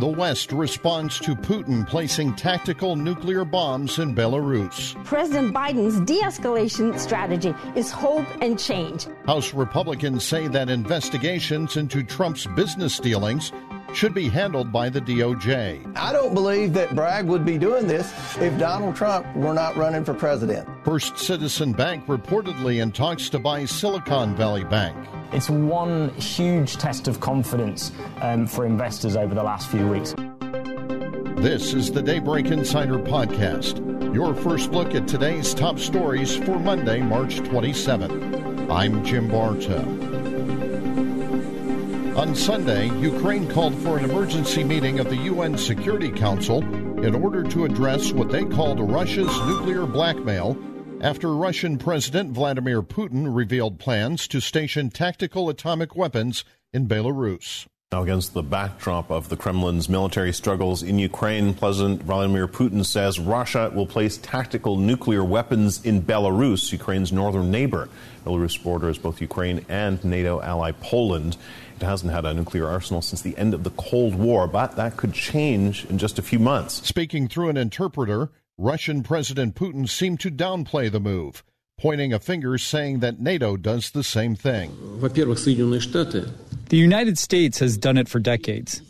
[0.00, 4.94] The West responds to Putin placing tactical nuclear bombs in Belarus.
[5.04, 9.08] President Biden's de escalation strategy is hope and change.
[9.26, 13.52] House Republicans say that investigations into Trump's business dealings
[13.92, 15.94] should be handled by the DOJ.
[15.94, 20.06] I don't believe that Bragg would be doing this if Donald Trump were not running
[20.06, 20.66] for president.
[20.84, 24.96] First Citizen Bank reportedly in talks to buy Silicon Valley Bank.
[25.30, 30.14] It's one huge test of confidence um, for investors over the last few weeks.
[31.36, 37.02] This is the Daybreak Insider Podcast, your first look at today's top stories for Monday,
[37.02, 38.70] March 27th.
[38.70, 39.84] I'm Jim Barta.
[42.16, 46.62] On Sunday, Ukraine called for an emergency meeting of the UN Security Council
[47.04, 50.58] in order to address what they called Russia's nuclear blackmail
[51.02, 57.66] after Russian President Vladimir Putin revealed plans to station tactical atomic weapons in Belarus.
[57.92, 63.18] Now, against the backdrop of the Kremlin's military struggles in Ukraine, President Vladimir Putin says
[63.18, 67.88] Russia will place tactical nuclear weapons in Belarus, Ukraine's northern neighbor.
[68.24, 71.36] Belarus borders both Ukraine and NATO ally Poland.
[71.80, 74.96] It hasn't had a nuclear arsenal since the end of the Cold War, but that
[74.96, 76.86] could change in just a few months.
[76.86, 78.30] Speaking through an interpreter,
[78.60, 81.42] Russian President Putin seemed to downplay the move,
[81.78, 84.76] pointing a finger saying that NATO does the same thing.
[86.68, 88.82] The United States has done it for decades.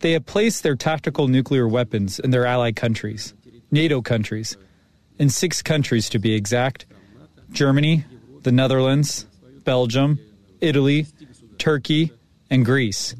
[0.00, 3.34] They have placed their tactical nuclear weapons in their allied countries,
[3.70, 4.56] NATO countries,
[5.16, 6.84] in six countries to be exact
[7.52, 8.04] Germany,
[8.42, 9.26] the Netherlands,
[9.62, 10.18] Belgium,
[10.60, 11.06] Italy,
[11.58, 12.10] Turkey,
[12.50, 13.14] and Greece.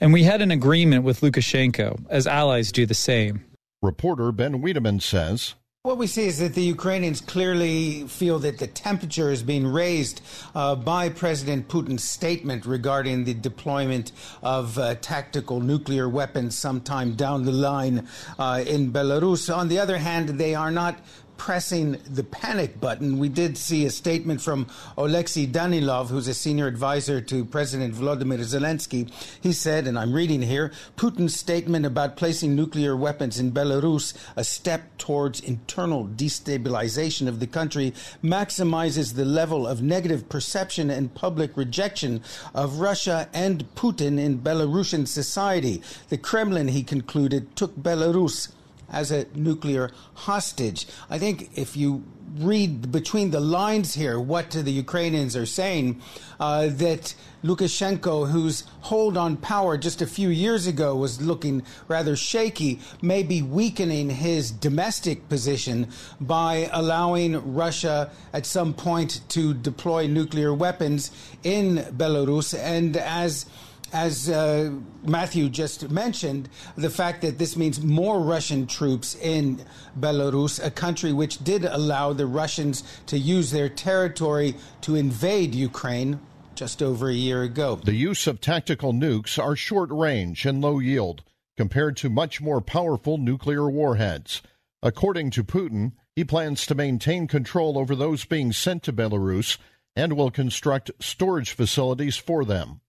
[0.00, 3.44] And we had an agreement with Lukashenko, as allies do the same.
[3.88, 5.54] Reporter Ben Wedeman says.
[5.82, 10.20] What we see is that the Ukrainians clearly feel that the temperature is being raised
[10.54, 14.12] uh, by President Putin's statement regarding the deployment
[14.42, 18.06] of uh, tactical nuclear weapons sometime down the line
[18.38, 19.48] uh, in Belarus.
[19.56, 20.98] On the other hand, they are not
[21.38, 23.18] pressing the panic button.
[23.18, 24.66] We did see a statement from
[24.98, 29.10] Alexei Danilov, who's a senior advisor to President Volodymyr Zelensky.
[29.40, 34.44] He said, and I'm reading here Putin's statement about placing nuclear weapons in Belarus, a
[34.44, 41.56] step towards internal destabilization of the country, maximizes the level of negative perception and public
[41.56, 42.20] rejection
[42.54, 45.80] of Russia and Putin in Belarusian society.
[46.08, 48.48] The Kremlin, he concluded, took Belarus
[48.90, 50.86] as a nuclear hostage.
[51.10, 52.04] I think if you
[52.36, 56.00] read between the lines here what the Ukrainians are saying,
[56.38, 62.16] uh, that Lukashenko, whose hold on power just a few years ago was looking rather
[62.16, 65.88] shaky, may be weakening his domestic position
[66.20, 71.10] by allowing Russia at some point to deploy nuclear weapons
[71.42, 72.58] in Belarus.
[72.58, 73.46] And as
[73.92, 74.72] as uh,
[75.02, 79.64] Matthew just mentioned, the fact that this means more Russian troops in
[79.98, 86.20] Belarus, a country which did allow the Russians to use their territory to invade Ukraine
[86.54, 87.76] just over a year ago.
[87.76, 91.22] The use of tactical nukes are short range and low yield
[91.56, 94.42] compared to much more powerful nuclear warheads.
[94.82, 99.58] According to Putin, he plans to maintain control over those being sent to Belarus
[99.96, 102.80] and will construct storage facilities for them.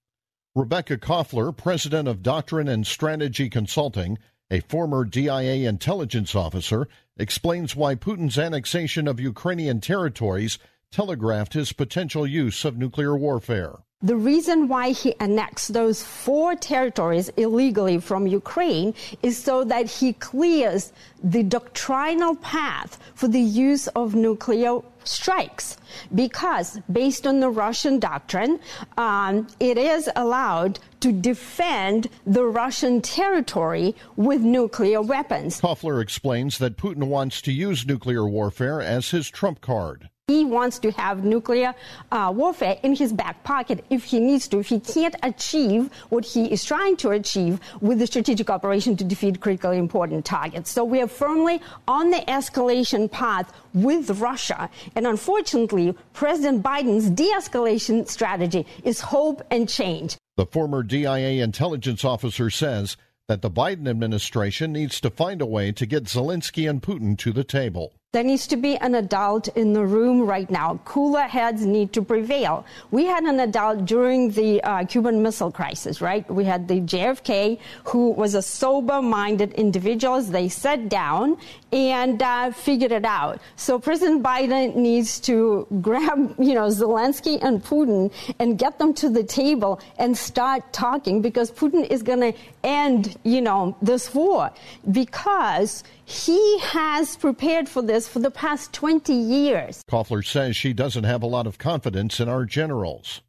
[0.56, 4.18] Rebekah Koffler, president of Doctrine and Strategy Consulting,
[4.50, 6.88] a former DIA intelligence officer,
[7.18, 10.58] explains why Putin's annexation of Ukrainian territories
[10.92, 13.76] telegraphed his potential use of nuclear warfare.
[14.02, 20.14] The reason why he annexed those four territories illegally from Ukraine is so that he
[20.14, 20.92] clears
[21.22, 24.80] the doctrinal path for the use of nuclear
[25.10, 25.78] strikes.
[26.14, 28.60] Because, based on the Russian doctrine,
[28.98, 35.60] um, it is allowed to defend the Russian territory with nuclear weapons.
[35.62, 40.09] Koffler explains that Putin wants to use nuclear warfare as his trump card.
[40.30, 41.74] He wants to have nuclear
[42.12, 44.60] uh, warfare in his back pocket if he needs to.
[44.60, 49.04] If he can't achieve what he is trying to achieve with the strategic operation to
[49.04, 50.70] defeat critically important targets.
[50.70, 54.70] So we are firmly on the escalation path with Russia.
[54.96, 60.16] And unfortunately, President Biden's de escalation strategy is hope and change.
[60.38, 62.98] The former DIA intelligence officer says
[63.28, 67.34] that the Biden administration needs to find a way to get Zelensky and Putin to
[67.34, 67.94] the table.
[68.12, 70.80] There needs to be an adult in the room right now.
[70.84, 72.66] Cooler heads need to prevail.
[72.90, 76.28] We had an adult during the uh, Cuban Missile Crisis, right?
[76.28, 80.16] We had the JFK, who was a sober-minded individual.
[80.16, 81.38] As they sat down
[81.72, 83.42] and uh, figured it out.
[83.58, 89.10] So President Biden needs to grab, you know, Zelensky and Putin and get them to
[89.12, 92.34] the table and start talking because Putin is going to
[92.64, 94.50] end, you know, this war
[94.90, 99.84] because he has prepared for this for the past 20 years.
[99.90, 103.22] Koffler says she doesn't have a lot of confidence in our generals.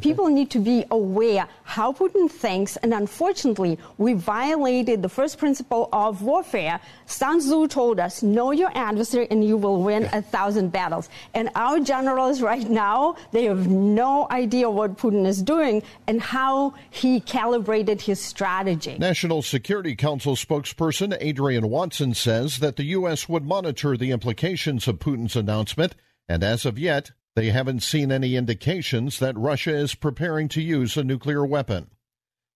[0.00, 5.88] People need to be aware how Putin thinks, and unfortunately, we violated the first principle
[5.92, 6.78] of warfare.
[7.06, 11.08] Sun Tzu told us, know your adversary and you will win a thousand battles.
[11.34, 16.74] And our generals right now, they have no idea what Putin is doing and how
[16.90, 18.96] he calibrated his strategy.
[18.96, 23.28] National Security Council spokesperson Adrienne Watson says that the U.S.
[23.28, 25.96] would monitor the implications of Putin's announcement,
[26.28, 30.96] and as of yet, they haven't seen any indications that Russia is preparing to use
[30.96, 31.90] a nuclear weapon.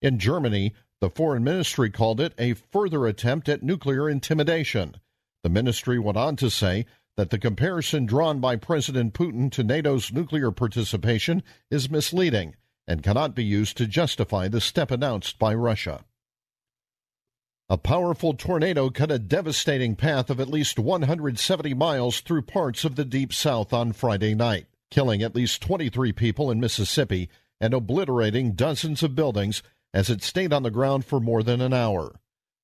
[0.03, 4.97] In Germany, the foreign ministry called it a further attempt at nuclear intimidation.
[5.43, 6.87] The ministry went on to say
[7.17, 12.57] that the comparison drawn by President Putin to NATO's nuclear participation is misleading
[12.87, 16.05] and cannot be used to justify the step announced by Russia.
[17.71, 22.95] A powerful tornado cut a devastating path of at least 170 miles through parts of
[22.95, 28.53] the Deep South on Friday night, killing at least 23 people in Mississippi and obliterating
[28.53, 29.63] dozens of buildings
[29.95, 32.21] as it stayed on the ground for more than an hour.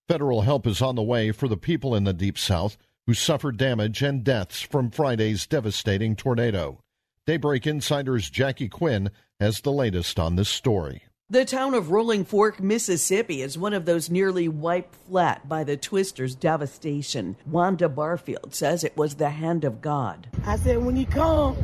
[0.06, 2.76] Federal help is on the way for the people in the Deep South
[3.06, 6.78] who suffered damage and deaths from Friday's devastating tornado.
[7.26, 9.10] Daybreak Insider's Jackie Quinn
[9.40, 11.04] has the latest on this story.
[11.32, 15.76] The town of Rolling Fork, Mississippi is one of those nearly wiped flat by the
[15.76, 17.36] twister's devastation.
[17.46, 20.26] Wanda Barfield says it was the hand of God.
[20.44, 21.56] I said, when he comes,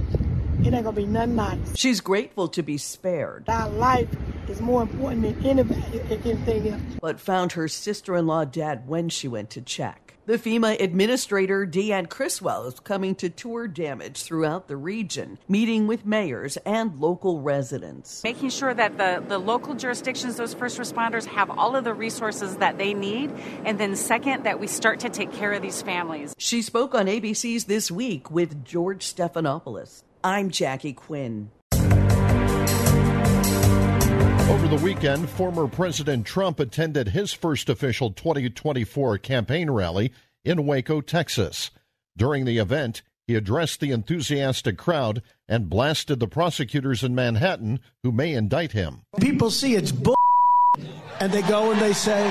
[0.65, 1.77] it ain't gonna be nothing nice.
[1.77, 3.49] She's grateful to be spared.
[3.49, 4.09] Our life
[4.49, 6.81] is more important than anything else.
[7.03, 10.06] But found her sister in law dead when she went to check.
[10.26, 16.05] The FEMA administrator Deanne Criswell is coming to tour damage throughout the region, meeting with
[16.05, 18.25] mayors and local residents.
[18.25, 22.56] Making sure that the, the local jurisdictions, those first responders, have all of the resources
[22.56, 23.31] that they need.
[23.64, 26.34] And then, second, that we start to take care of these families.
[26.38, 30.02] She spoke on ABC's This Week with George Stephanopoulos.
[30.25, 31.52] I'm Jackie Quinn.
[34.49, 40.13] Over the weekend, former President Trump attended his first official 2024 campaign rally
[40.45, 41.73] in Waco, Texas.
[42.17, 48.13] During the event, he addressed the enthusiastic crowd and blasted the prosecutors in Manhattan who
[48.13, 49.03] may indict him.
[49.21, 50.15] People see it's bull,
[51.19, 52.25] and they go and they say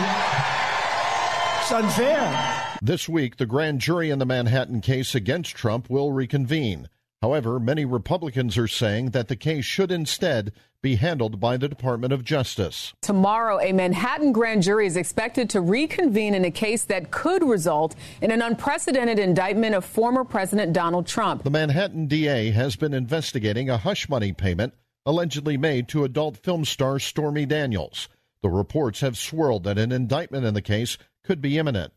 [1.60, 2.78] it's unfair.
[2.82, 6.88] This week, the grand jury in the Manhattan case against Trump will reconvene.
[7.26, 10.52] However, many Republicans are saying that the case should instead
[10.84, 12.94] be handled by the Department of Justice.
[13.02, 17.96] Tomorrow, a Manhattan grand jury is expected to reconvene in a case that could result
[18.22, 21.42] in an unprecedented indictment of former President Donald Trump.
[21.42, 26.64] The Manhattan DA has been investigating a hush money payment allegedly made to adult film
[26.64, 28.08] star Stormy Daniels.
[28.44, 31.92] The reports have swirled that an indictment in the case could be imminent.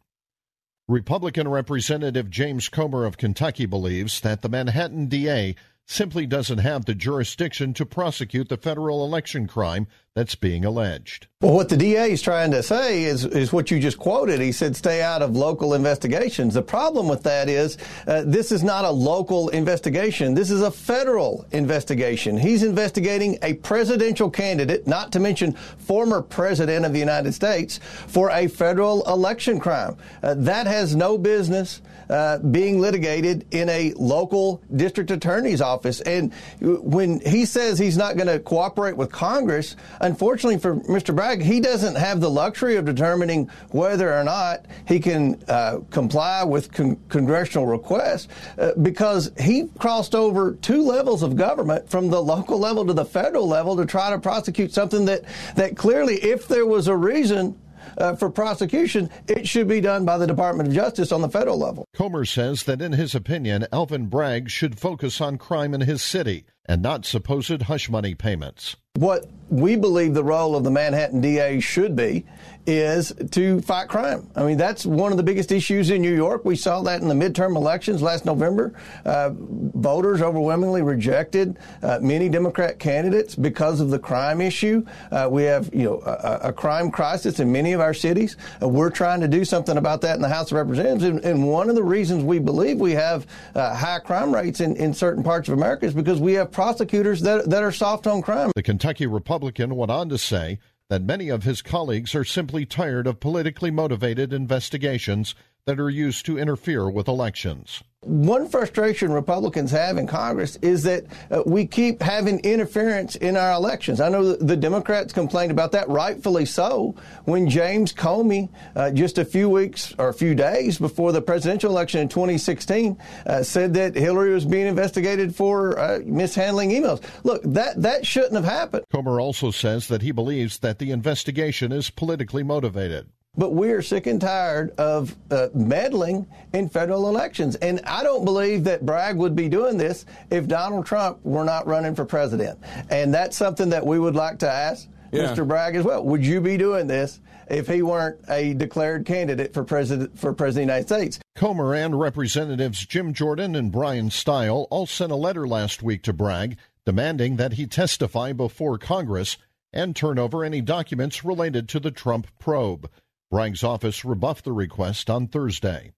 [0.89, 5.55] Republican Representative James Comer of Kentucky believes that the Manhattan DA
[5.85, 11.29] simply doesn't have the jurisdiction to prosecute the federal election crime that's being alleged.
[11.41, 14.41] Well, what the DA is trying to say is, is what you just quoted.
[14.41, 16.55] He said, stay out of local investigations.
[16.55, 20.35] The problem with that is uh, this is not a local investigation.
[20.35, 22.37] This is a federal investigation.
[22.37, 28.31] He's investigating a presidential candidate, not to mention former president of the United States, for
[28.31, 29.97] a federal election crime.
[30.25, 36.01] Uh, that has no business uh, being litigated in a local district attorney's office.
[36.01, 39.77] And when he says he's not going to cooperate with Congress,
[40.09, 41.15] unfortunately for Mr.
[41.15, 46.43] Bragg, he doesn't have the luxury of determining whether or not he can uh, comply
[46.43, 52.21] with con- congressional requests uh, because he crossed over two levels of government from the
[52.21, 55.25] local level to the federal level to try to prosecute something that,
[55.57, 57.55] that clearly, if there was a reason
[57.99, 61.59] uh, for prosecution, it should be done by the Department of Justice on the federal
[61.59, 61.85] level.
[61.95, 66.45] Comer says that in his opinion, Alvin Bragg should focus on crime in his city
[66.65, 68.77] and not supposed hush money payments.
[68.99, 72.25] What we believe the role of the Manhattan DA should be
[72.69, 74.29] is to fight crime.
[74.37, 76.45] I mean, that's one of the biggest issues in New York.
[76.45, 78.75] We saw that in the midterm elections last November.
[79.07, 84.85] Uh, voters overwhelmingly rejected uh, many Democrat candidates because of the crime issue.
[85.11, 88.37] Uh, we have, you know, a, a, crime crisis in many of our cities.
[88.63, 91.05] Uh, we're trying to do something about that in the House of Representatives.
[91.05, 94.77] And, and one of the reasons we believe we have uh, high crime rates in,
[94.77, 98.21] in certain parts of America is because we have prosecutors that, that are soft on
[98.21, 98.51] crime.
[98.55, 103.07] The Kentucky Republican went on to say that many of his colleagues are simply tired
[103.07, 105.35] of politically motivated investigations
[105.67, 107.83] that are used to interfere with elections.
[108.03, 113.53] One frustration Republicans have in Congress is that uh, we keep having interference in our
[113.53, 114.01] elections.
[114.01, 119.25] I know the Democrats complained about that, rightfully so, when James Comey, uh, just a
[119.25, 123.97] few weeks or a few days before the presidential election in 2016, uh, said that
[123.97, 127.03] Hillary was being investigated for uh, mishandling emails.
[127.25, 128.85] Look, that, that shouldn't have happened.
[128.93, 134.07] Comer also says that he believes that the investigation is politically motivated but we're sick
[134.07, 137.55] and tired of uh, meddling in federal elections.
[137.57, 141.67] And I don't believe that Bragg would be doing this if Donald Trump were not
[141.67, 142.59] running for president.
[142.91, 145.35] And that's something that we would like to ask yeah.
[145.35, 145.47] Mr.
[145.47, 146.05] Bragg as well.
[146.05, 150.65] Would you be doing this if he weren't a declared candidate for president for president
[150.65, 151.21] of the United States?
[151.37, 156.13] Comer and Representatives Jim Jordan and Bryan Steil all sent a letter last week to
[156.13, 159.37] Bragg demanding that he testify before Congress
[159.73, 162.91] and turn over any documents related to the Trump probe.
[163.31, 165.93] Bragg's office rebuffed the request on Thursday.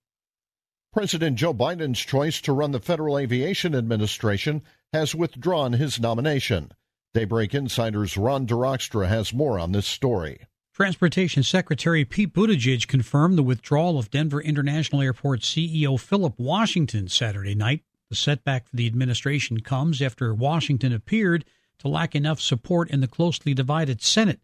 [0.93, 6.73] President Joe Biden's choice to run the Federal Aviation Administration has withdrawn his nomination.
[7.15, 10.47] Daybreak Insider's Ron DeRockstra has more on this story.
[10.75, 17.55] Transportation Secretary Pete Buttigieg confirmed the withdrawal of Denver International Airport CEO Philip Washington Saturday
[17.55, 17.83] night.
[18.09, 21.45] The setback for the administration comes after Washington appeared
[21.79, 24.41] to lack enough support in the closely divided Senate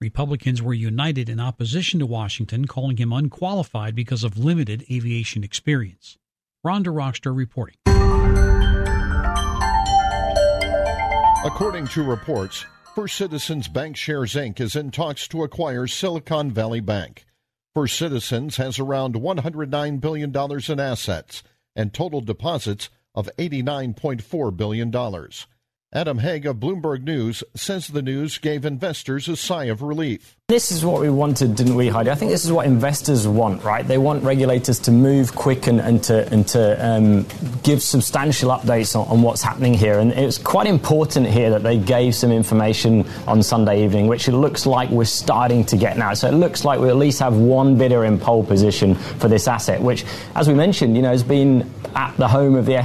[0.00, 6.18] Republicans were united in opposition to Washington, calling him unqualified because of limited aviation experience.
[6.64, 7.76] Rhonda Rockster reporting.
[11.46, 14.60] According to reports, First Citizens Bancshares Inc.
[14.60, 17.24] is in talks to acquire Silicon Valley Bank.
[17.74, 20.36] First Citizens has around $109 billion
[20.70, 21.42] in assets
[21.74, 24.90] and total deposits of $89.4 billion.
[25.92, 30.36] Adam Haigh of Bloomberg News says the news gave investors a sigh of relief.
[30.48, 32.10] This is what we wanted, didn't we, Heidi?
[32.10, 33.86] I think this is what investors want, right?
[33.86, 37.26] They want regulators to move quick and, and to, and to um,
[37.62, 40.00] give substantial updates on, on, what's happening here.
[40.00, 44.32] And it's quite important here that they gave some information on Sunday evening, which it
[44.32, 46.14] looks like we're starting to get now.
[46.14, 49.46] So it looks like we at least have one bidder in pole position for this
[49.46, 52.76] asset, which, as we mentioned, you know, has been at the home of the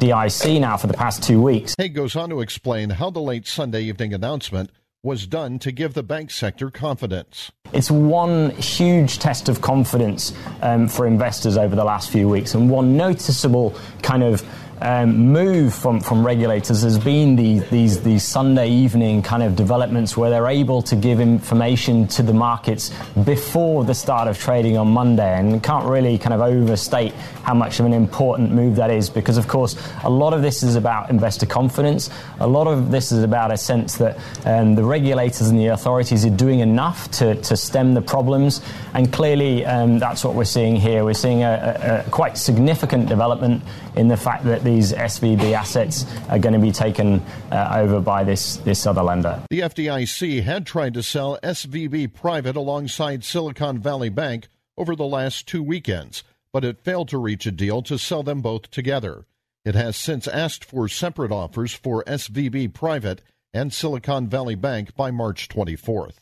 [0.00, 1.74] FDIC now for the past two weeks.
[1.76, 4.70] Haigh goes on to explain how the late Sunday evening announcement
[5.02, 7.52] was done to give the bank sector confidence.
[7.74, 12.70] It's one huge test of confidence um, for investors over the last few weeks, and
[12.70, 14.42] one noticeable kind of
[14.80, 20.16] um, move from, from regulators has been the, these, these Sunday evening kind of developments
[20.16, 22.90] where they're able to give information to the markets
[23.24, 25.38] before the start of trading on Monday.
[25.38, 29.36] And can't really kind of overstate how much of an important move that is because,
[29.36, 32.10] of course, a lot of this is about investor confidence.
[32.38, 36.24] A lot of this is about a sense that um, the regulators and the authorities
[36.24, 38.60] are doing enough to, to stem the problems.
[38.94, 41.04] And clearly, um, that's what we're seeing here.
[41.04, 43.62] We're seeing a, a, a quite significant development
[43.96, 48.24] in the fact that these SVB assets are going to be taken uh, over by
[48.24, 49.42] this, this other lender.
[49.50, 55.46] The FDIC had tried to sell SVB private alongside Silicon Valley Bank over the last
[55.46, 59.26] two weekends, but it failed to reach a deal to sell them both together.
[59.64, 65.10] It has since asked for separate offers for SVB Private and Silicon Valley Bank by
[65.10, 66.16] March 24th.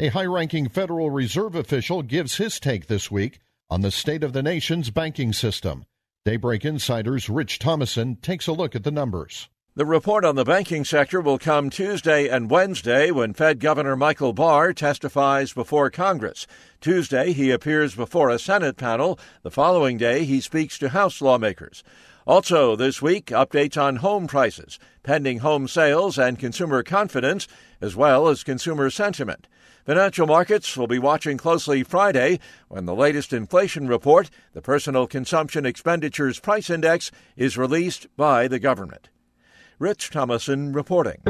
[0.00, 3.38] A high ranking Federal Reserve official gives his take this week
[3.70, 5.84] on the state of the nation's banking system.
[6.24, 9.50] Daybreak Insider's Rich Thomason takes a look at the numbers.
[9.74, 14.32] The report on the banking sector will come Tuesday and Wednesday when Fed Governor Michael
[14.32, 16.46] Barr testifies before Congress.
[16.80, 19.18] Tuesday, he appears before a Senate panel.
[19.42, 21.84] The following day, he speaks to House lawmakers.
[22.26, 27.46] Also, this week, updates on home prices, pending home sales, and consumer confidence,
[27.82, 29.46] as well as consumer sentiment.
[29.84, 35.66] Financial markets will be watching closely Friday when the latest inflation report, the Personal Consumption
[35.66, 39.10] Expenditures Price Index, is released by the government.
[39.78, 41.20] Rich Thomason reporting.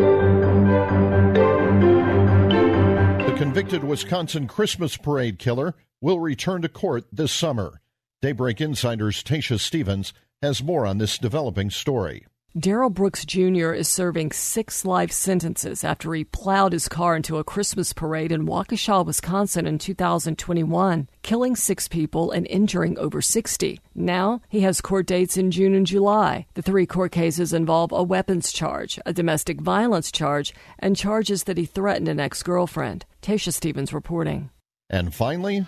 [3.25, 7.81] The convicted Wisconsin Christmas parade killer will return to court this summer.
[8.23, 10.13] Daybreak Insider's Tasha Stevens
[10.45, 12.27] has more on this developing story.
[12.57, 13.73] Darrell Brooks Jr.
[13.73, 18.47] is serving six life sentences after he plowed his car into a Christmas parade in
[18.47, 23.81] Waukesha, Wisconsin in 2021, killing six people and injuring over 60.
[23.97, 26.47] Now he has court dates in June and July.
[26.55, 31.59] The three court cases involve a weapons charge, a domestic violence charge, and charges that
[31.59, 33.05] he threatened an ex girlfriend.
[33.21, 34.51] Tasha Stevens reporting.
[34.89, 35.67] And finally,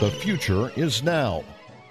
[0.00, 1.42] the future is now.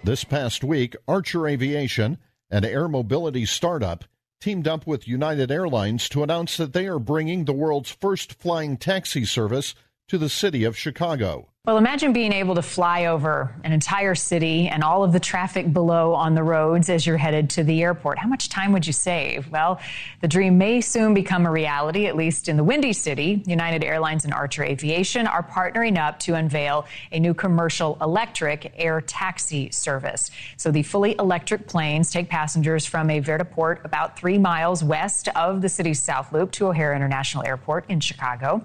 [0.04, 2.20] This past week, Archer Aviation,
[2.52, 4.06] an air mobility startup,
[4.40, 8.78] teamed up with United Airlines to announce that they are bringing the world's first flying
[8.78, 9.74] taxi service
[10.08, 11.50] to the city of Chicago.
[11.66, 15.74] Well, imagine being able to fly over an entire city and all of the traffic
[15.74, 18.20] below on the roads as you're headed to the airport.
[18.20, 19.50] How much time would you save?
[19.50, 19.80] Well,
[20.22, 23.42] the dream may soon become a reality, at least in the Windy City.
[23.48, 29.02] United Airlines and Archer Aviation are partnering up to unveil a new commercial electric air
[29.02, 30.30] taxi service.
[30.58, 35.64] So the fully electric planes take passengers from a vertiport about three miles west of
[35.64, 38.64] the city's South Loop to O'Hare International Airport in Chicago.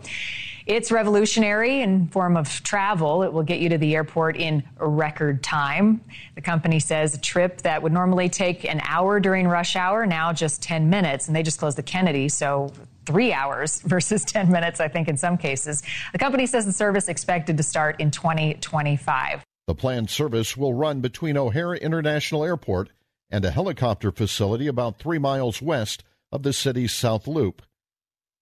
[0.67, 3.23] It's revolutionary in form of travel.
[3.23, 6.01] It will get you to the airport in record time.
[6.35, 10.33] The company says a trip that would normally take an hour during rush hour, now
[10.33, 11.29] just 10 minutes.
[11.29, 12.73] And they just closed the Kennedy, so
[13.07, 15.85] three hours versus 10 minutes, I think, in some cases.
[16.13, 19.45] The company says the service expected to start in 2025.
[19.69, 22.91] The planned service will run between O'Hare International Airport
[23.31, 27.63] and a helicopter facility about three miles west of the city's South Loop.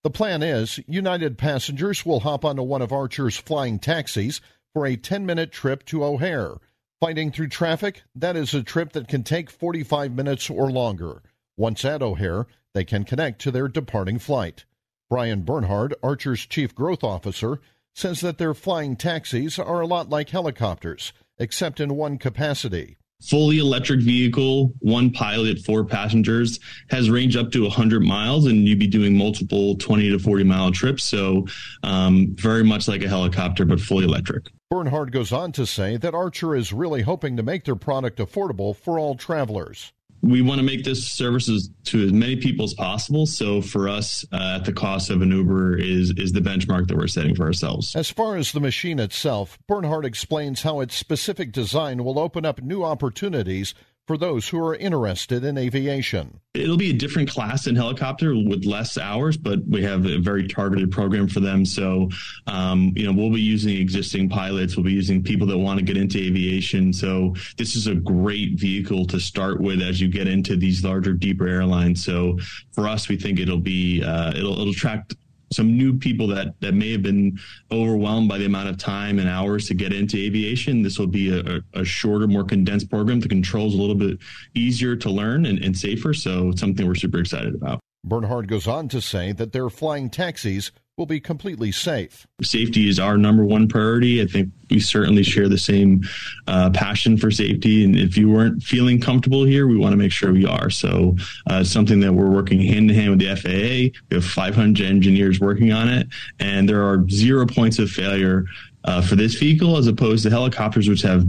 [0.09, 4.41] The plan is United passengers will hop onto one of Archer's flying taxis
[4.73, 6.55] for a 10 minute trip to O'Hare.
[6.99, 11.23] Fighting through traffic, that is a trip that can take 45 minutes or longer.
[11.59, 14.65] Once at O'Hare, they can connect to their departing flight.
[15.11, 17.61] Brian Bernhard, Archer's chief growth officer,
[17.95, 23.59] says that their flying taxis are a lot like helicopters, except in one capacity fully
[23.59, 26.59] electric vehicle, one pilot, four passengers,
[26.91, 30.71] has range up to 100 miles, and you'd be doing multiple 20 to 40 mile
[30.71, 31.05] trips.
[31.05, 31.47] So,
[31.83, 34.47] um, very much like a helicopter, but fully electric.
[34.71, 38.77] Bernhard goes on to say that Archer is really hoping to make their product affordable
[38.77, 43.27] for all travelers we want to make this services to as many people as possible.
[43.27, 46.97] So for us, uh, at the cost of an Uber is is the benchmark that
[46.97, 47.95] we're setting for ourselves.
[47.95, 52.61] As far as the machine itself, Bernhard explains how its specific design will open up
[52.61, 53.75] new opportunities
[54.09, 56.41] for those who are interested in aviation.
[56.55, 60.49] It'll be a different class in helicopter with less hours, but we have a very
[60.49, 61.67] targeted program for them.
[61.67, 62.09] So,
[62.47, 64.77] um, you know, we'll be using existing pilots.
[64.77, 66.91] We'll be using people that want to get into aviation.
[66.95, 71.13] So this is a great vehicle to start with as you get into these larger,
[71.13, 72.03] deeper airlines.
[72.03, 72.39] So
[72.73, 75.17] for us, we think it'll be uh, it'll it'll attract
[75.53, 77.39] some new people that that may have been
[77.71, 80.83] overwhelmed by the amount of time and hours to get into aviation.
[80.83, 83.21] This will be a, a shorter, more condensed program.
[83.21, 84.19] The controls a little bit
[84.55, 86.15] easier to learn and, and safer.
[86.15, 87.81] So it's something we're super excited about.
[88.05, 92.27] Bernhard goes on to say that their flying taxis will be completely safe.
[92.43, 94.21] Safety is our number one priority.
[94.21, 96.03] I think we certainly share the same
[96.49, 97.85] uh, passion for safety.
[97.85, 100.69] And if you weren't feeling comfortable here, we want to make sure we are.
[100.69, 103.99] So uh, something that we're working hand in hand with the FAA.
[104.11, 106.09] We have 500 engineers working on it,
[106.41, 108.45] and there are zero points of failure
[108.85, 111.25] uh, for this vehicle as opposed to helicopters, which have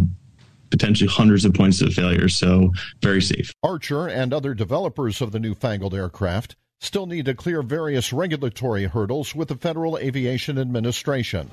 [0.71, 2.29] potentially hundreds of points of failure.
[2.29, 3.53] So very safe.
[3.63, 9.35] Archer and other developers of the newfangled aircraft still need to clear various regulatory hurdles
[9.35, 11.51] with the Federal Aviation Administration.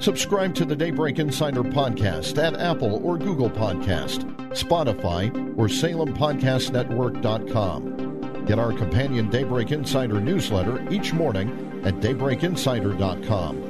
[0.00, 8.46] Subscribe to the Daybreak Insider podcast at Apple or Google Podcast, Spotify, or SalemPodcastNetwork.com.
[8.46, 13.69] Get our companion Daybreak Insider newsletter each morning at DaybreakInsider.com.